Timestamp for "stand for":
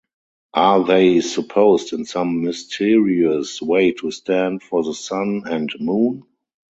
4.09-4.83